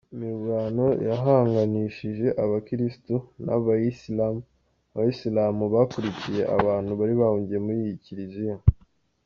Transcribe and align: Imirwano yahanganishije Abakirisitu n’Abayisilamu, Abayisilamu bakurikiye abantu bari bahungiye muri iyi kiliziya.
Imirwano 0.13 0.85
yahanganishije 1.09 2.27
Abakirisitu 2.43 3.15
n’Abayisilamu, 3.45 4.41
Abayisilamu 4.93 5.63
bakurikiye 5.73 6.41
abantu 6.57 6.91
bari 6.99 7.13
bahungiye 7.21 7.59
muri 7.65 7.79
iyi 7.85 7.95
kiliziya. 8.05 8.55